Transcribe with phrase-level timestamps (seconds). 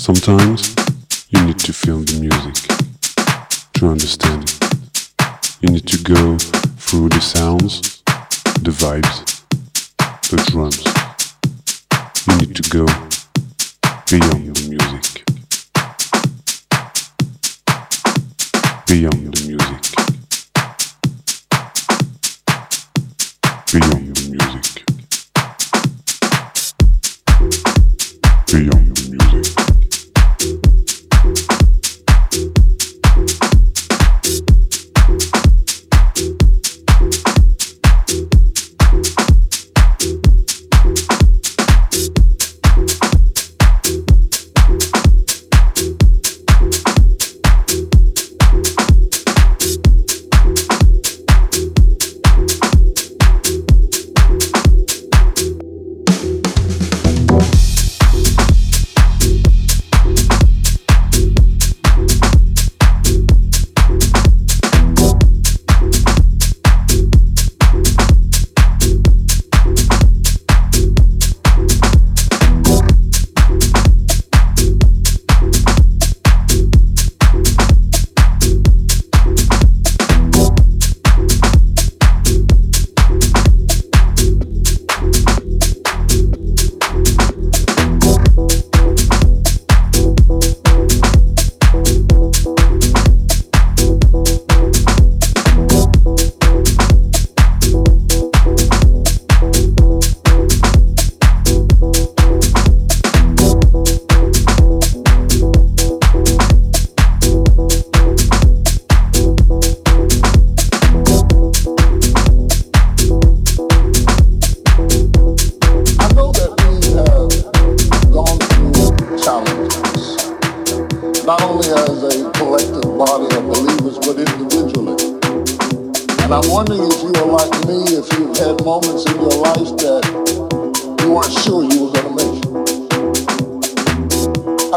[0.00, 0.74] Sometimes
[1.28, 2.56] you need to feel the music
[3.74, 4.58] to understand it.
[5.60, 8.00] You need to go through the sounds,
[8.64, 9.44] the vibes,
[10.30, 10.82] the drums.
[12.26, 12.86] You need to go
[14.08, 15.22] beyond the music.
[18.86, 19.69] Beyond the music.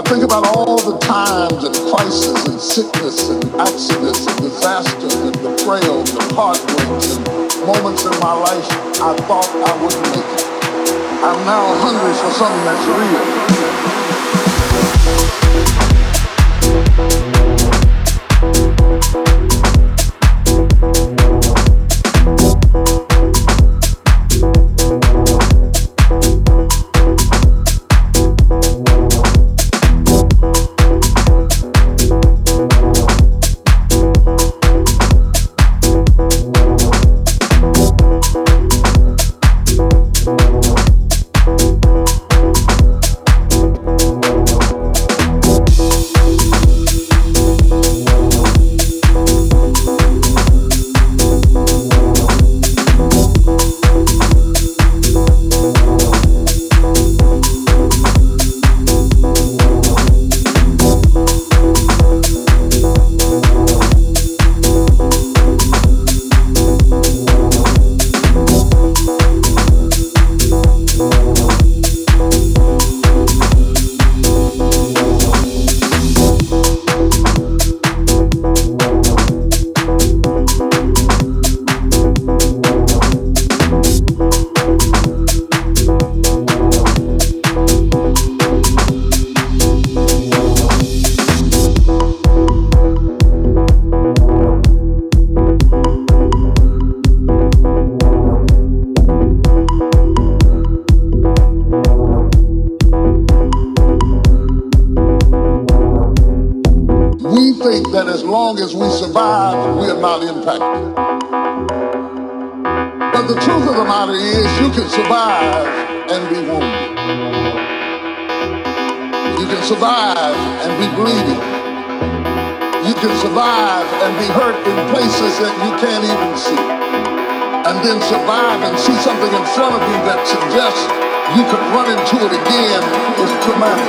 [0.05, 6.09] Think about all the times and crises and sickness and accidents and disasters and betrayals
[6.15, 7.25] and heartbreaks and
[7.65, 8.67] moments in my life
[9.01, 10.43] I thought I wouldn't make it.
[11.23, 12.85] I'm now hungry for something that's
[17.19, 17.32] real.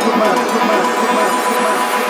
[0.04, 2.03] hikmah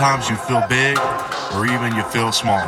[0.00, 0.96] Sometimes you feel big,
[1.52, 2.64] or even you feel small.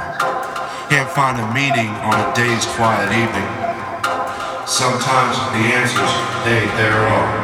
[0.93, 3.49] Can't find a meaning on a day's quiet evening.
[4.69, 6.13] Sometimes the answers,
[6.45, 7.42] they there at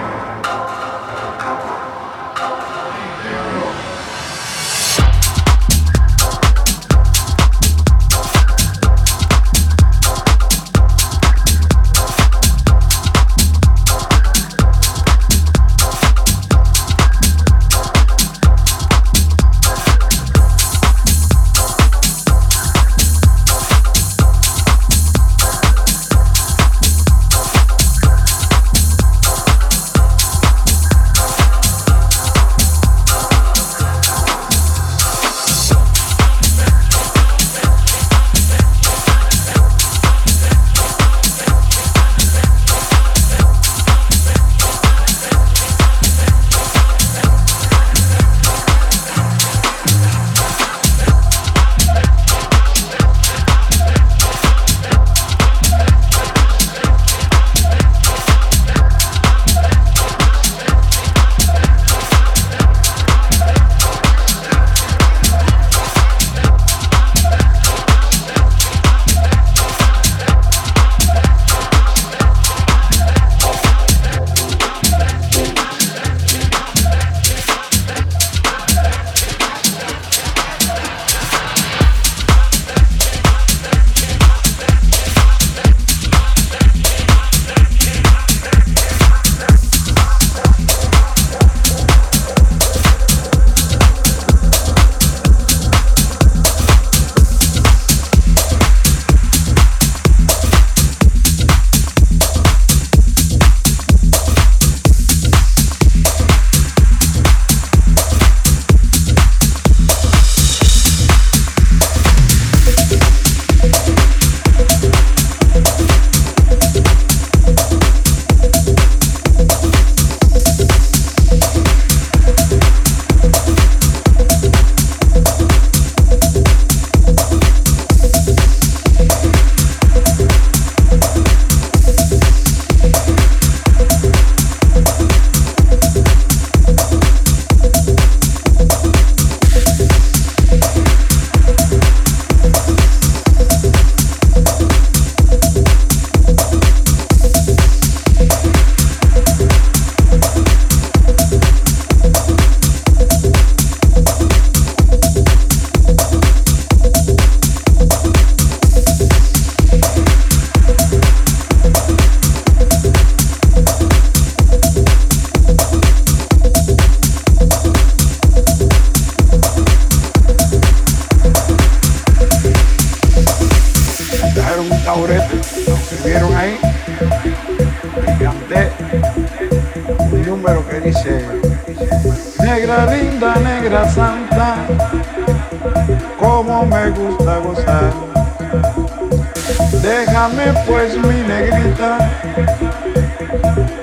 [189.80, 191.98] Déjame pues mi negrita,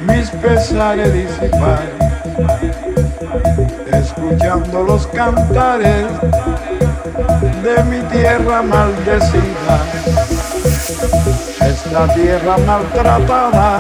[0.02, 1.82] mis pesares disipar,
[3.92, 6.06] escuchando los cantares
[7.64, 9.80] de mi tierra maldecida,
[11.62, 13.80] esta tierra maltratada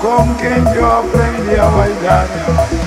[0.00, 2.77] con quien yo aprendí a bailar.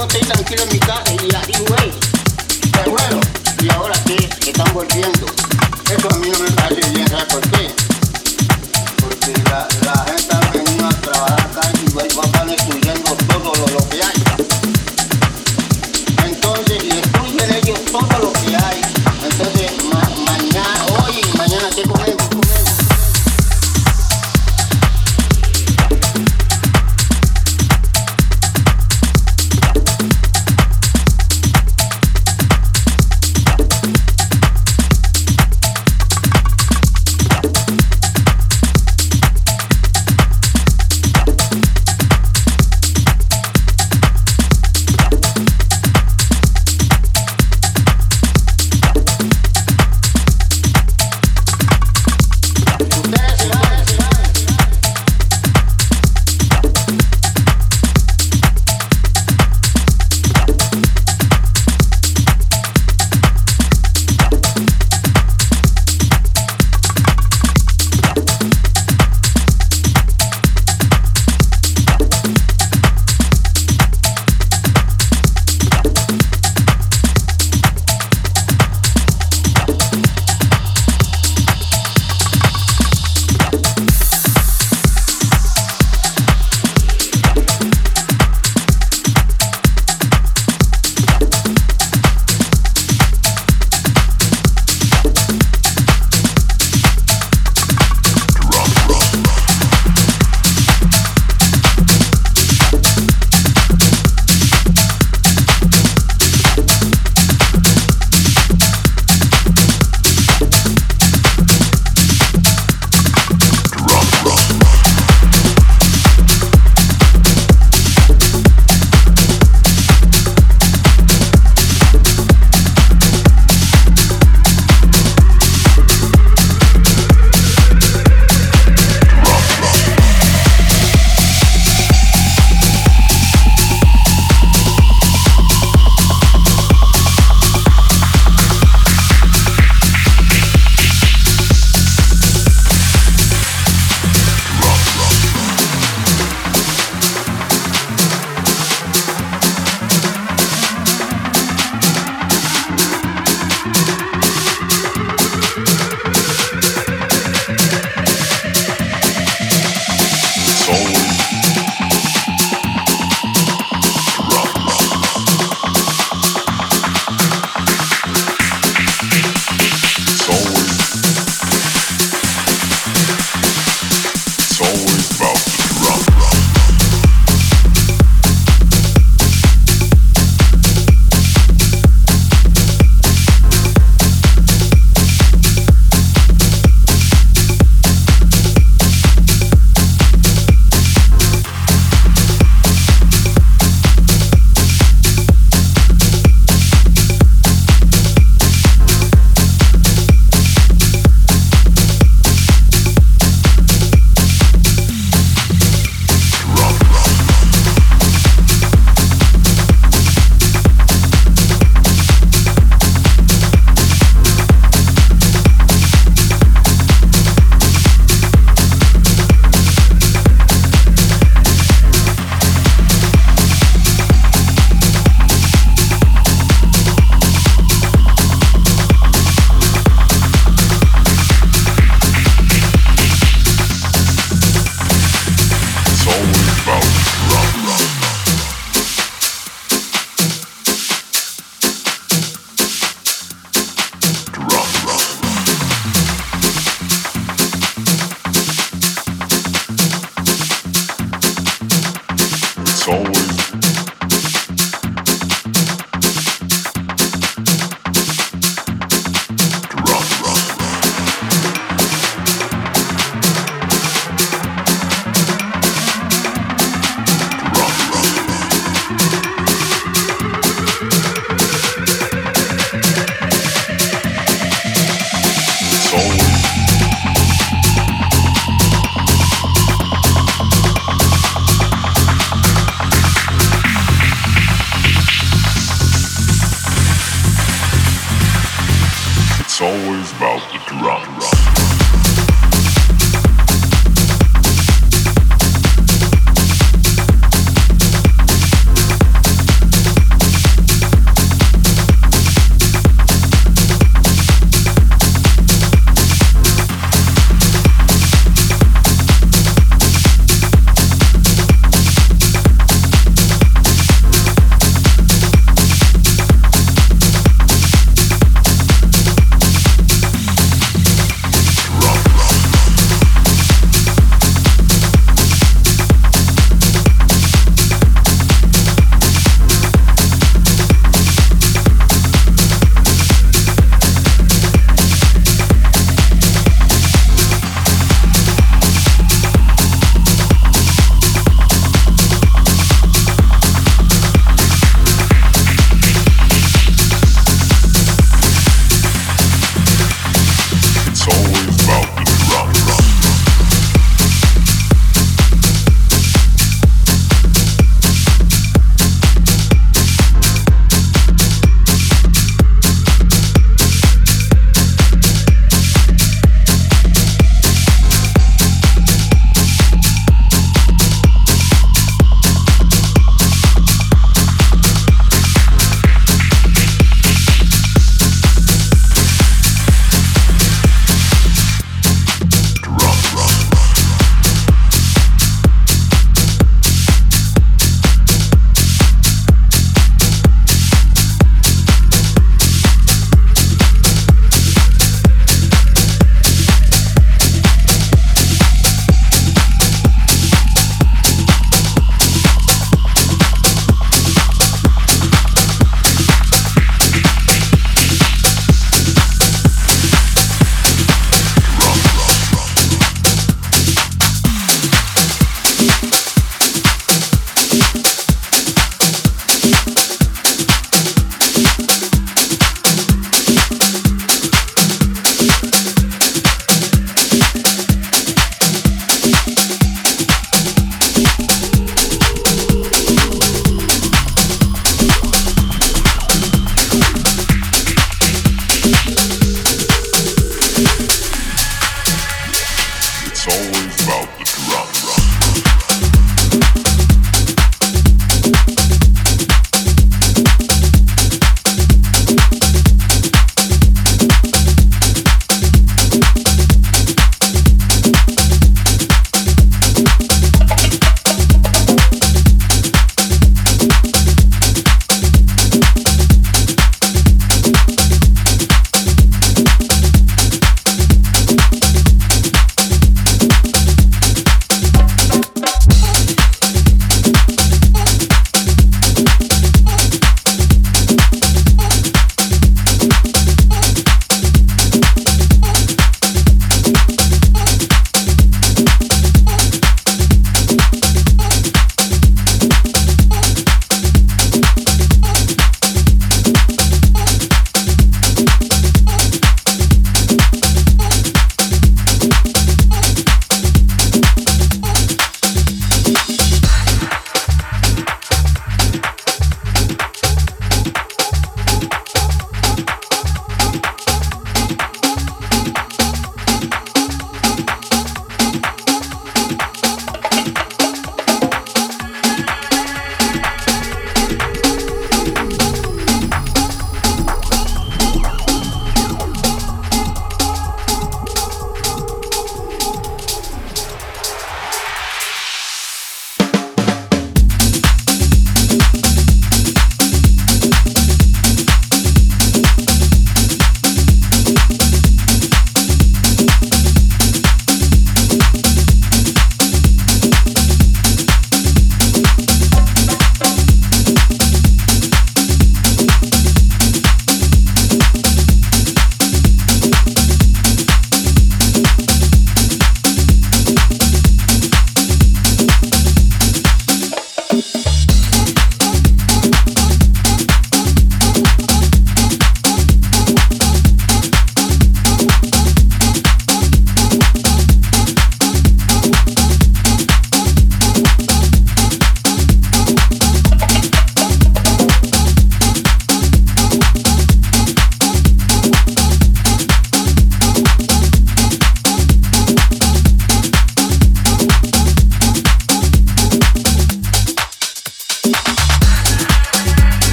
[0.00, 1.92] yo estoy tranquilo en mi casa y así güey.
[2.72, 3.20] Pero bueno,
[3.62, 3.94] ¿y ahora?
[4.04, 5.26] Que están volviendo.
[5.90, 7.70] Eso a mí no me parece bien, ¿sabes por qué?
[9.00, 12.39] Porque la, la gente ha venido a trabajar acá y va a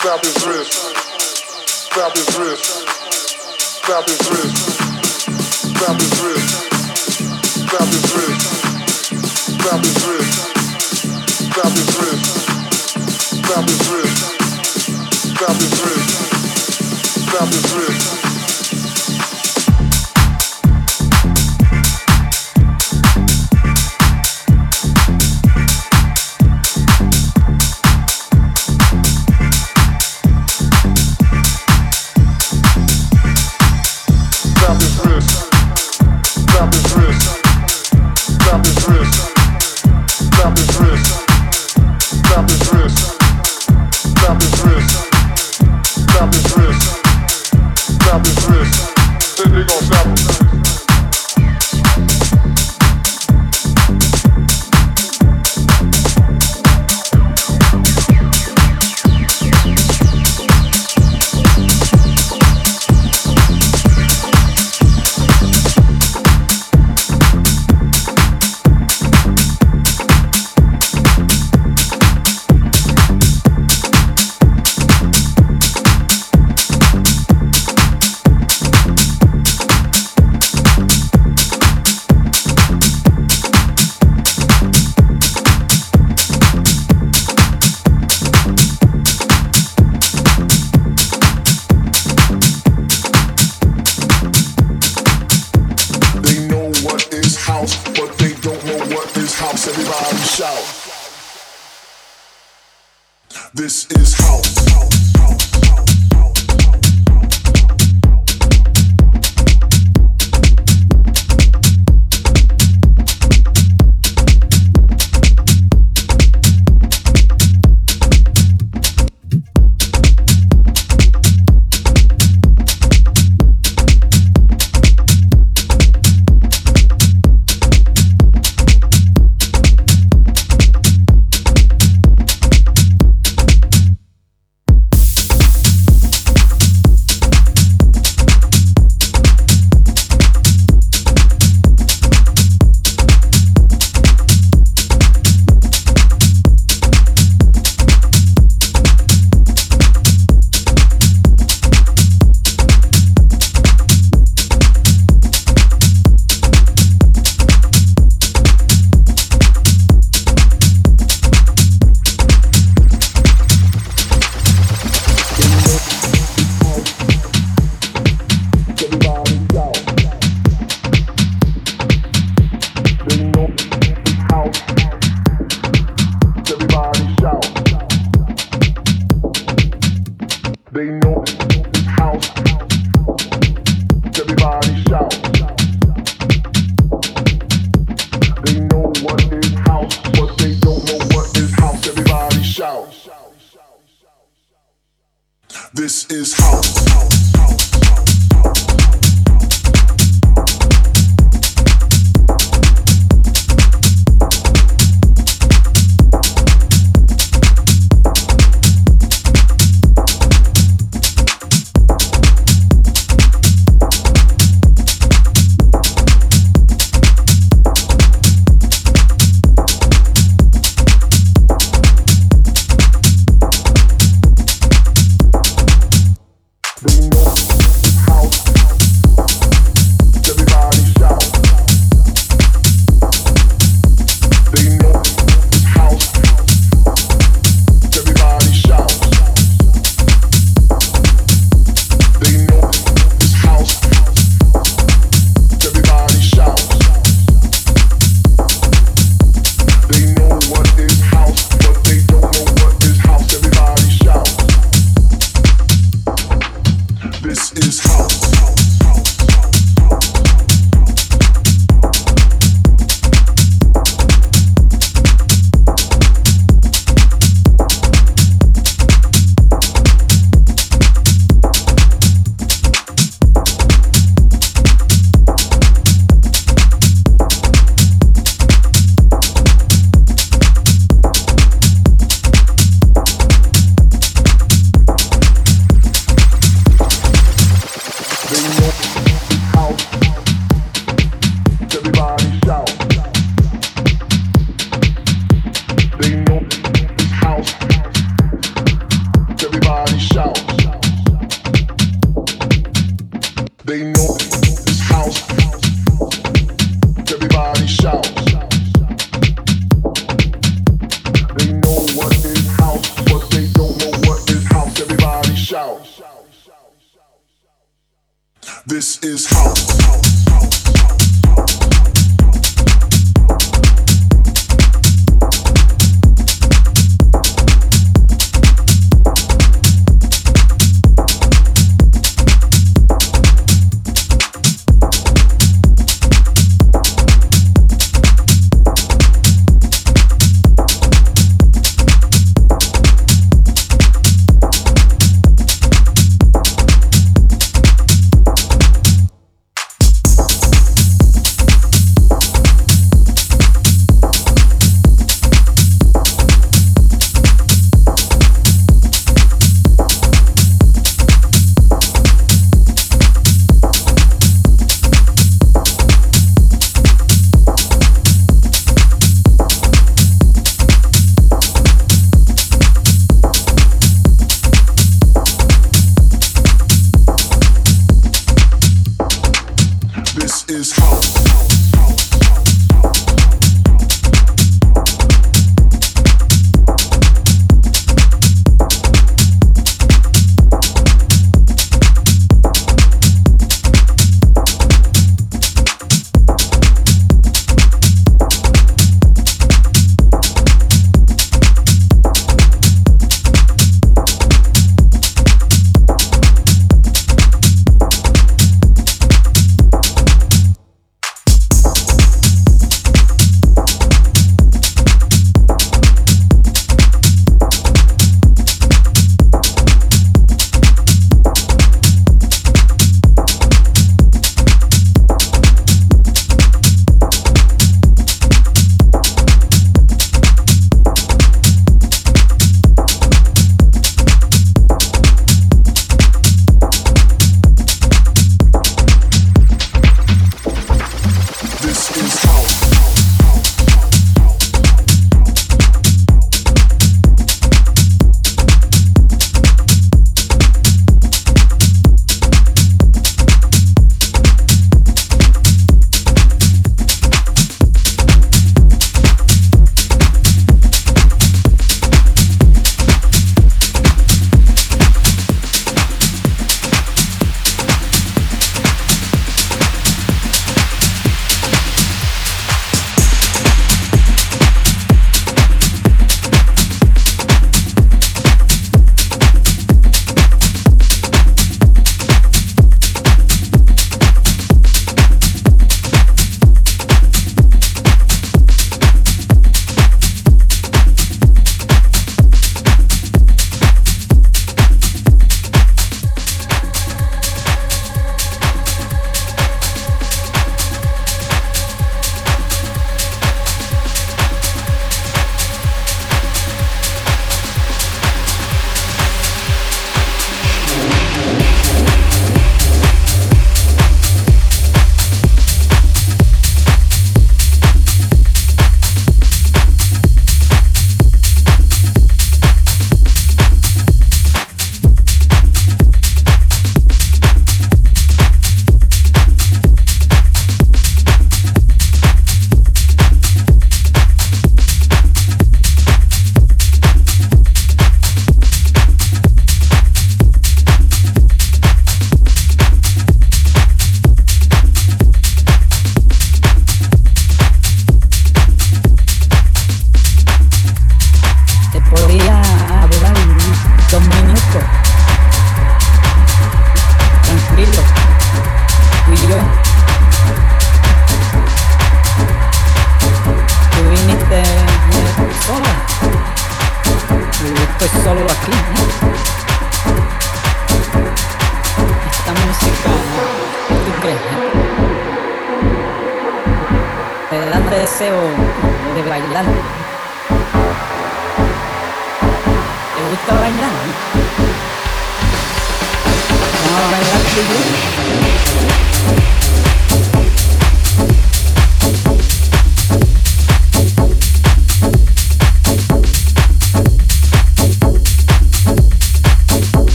[0.00, 1.90] Grab his wrist.
[1.92, 2.86] Grab his wrist.
[3.84, 4.80] Grab his wrist.
[5.76, 6.70] Grab his wrist.
[7.68, 8.46] Grab his wrist.
[9.60, 10.34] Grab his wrist.
[11.52, 12.32] Grab his wrist.
[13.44, 14.22] Grab his wrist.
[15.36, 17.30] Grab his wrist.
[17.30, 18.29] Grab his wrist.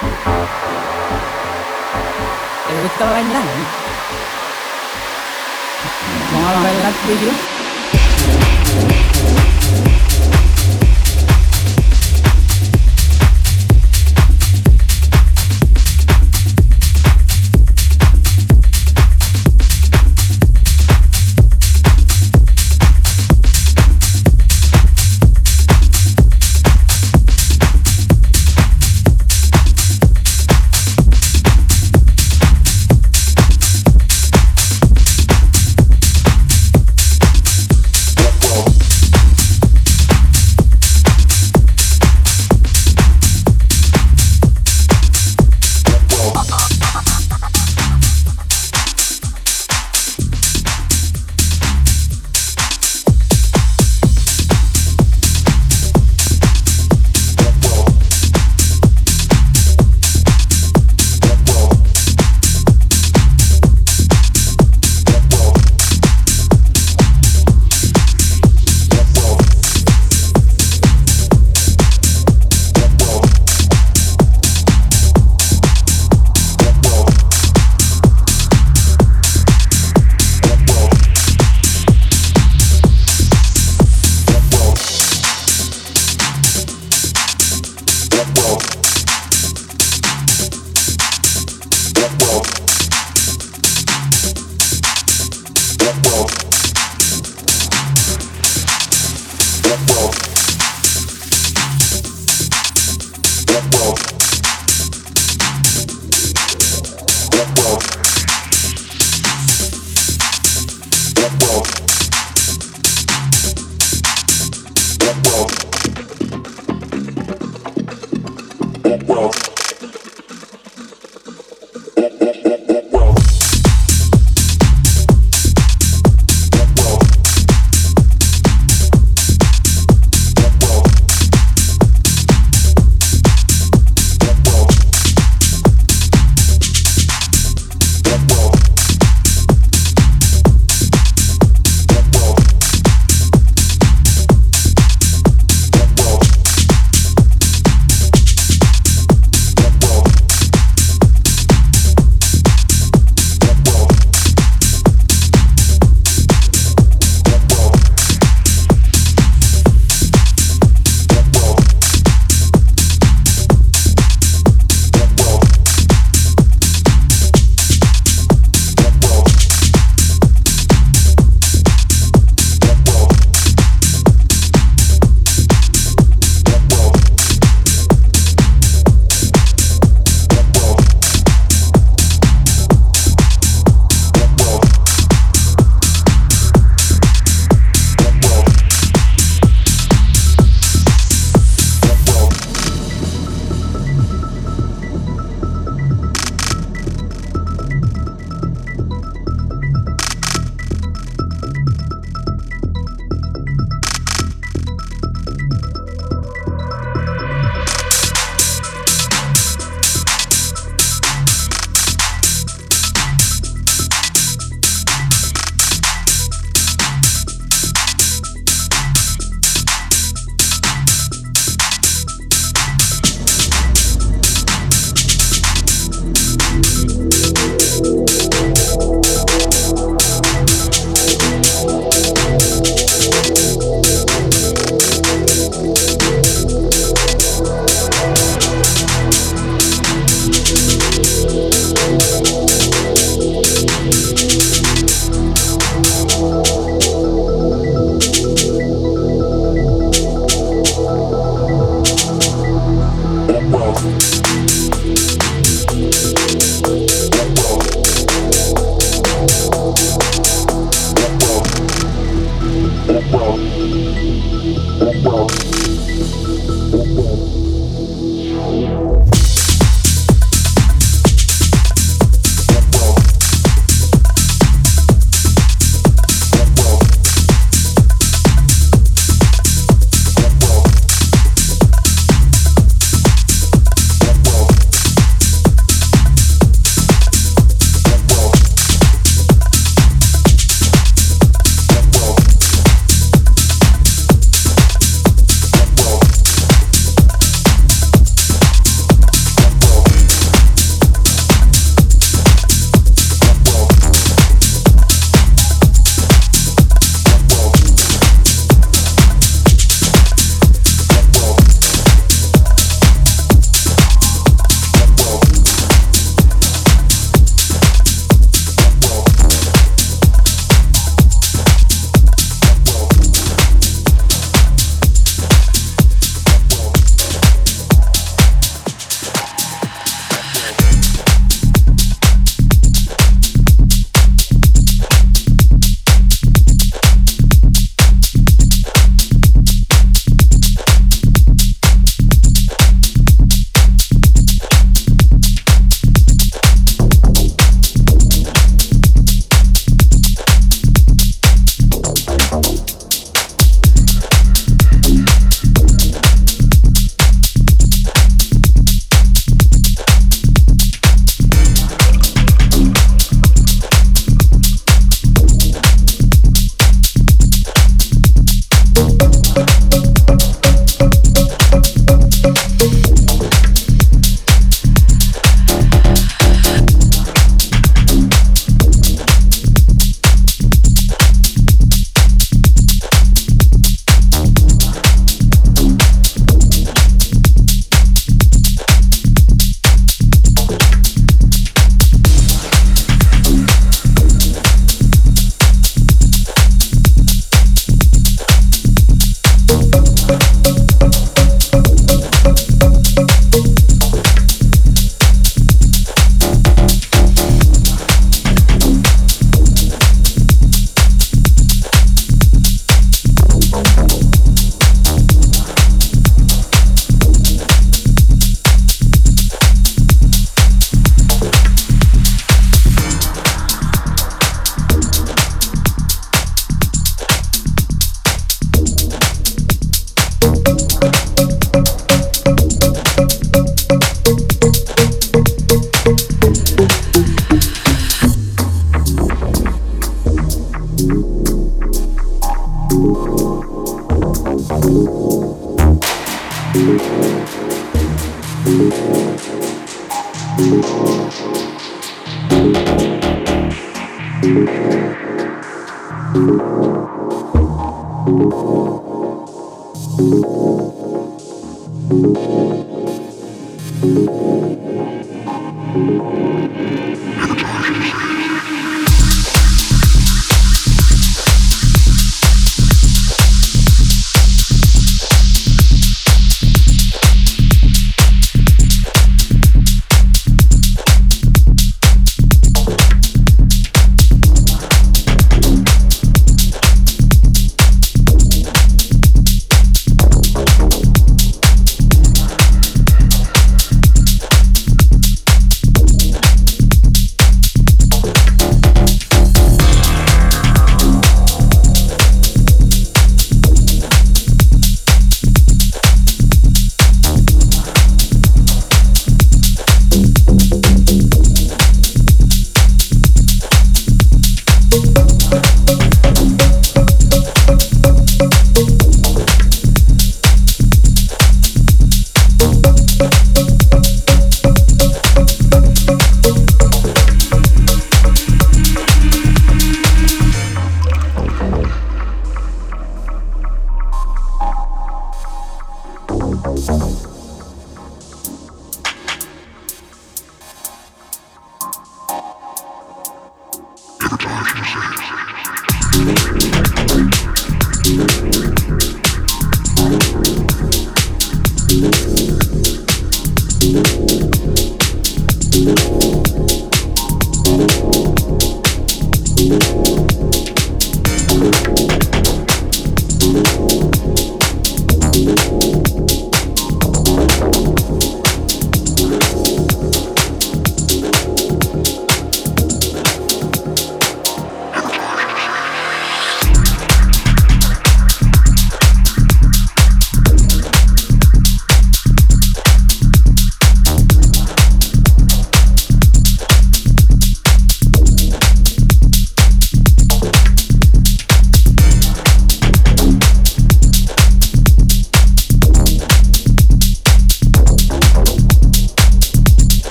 [0.00, 0.06] ¿Te
[2.82, 3.42] gusta bailar?
[6.32, 7.32] Vamos a bailar tú y yo.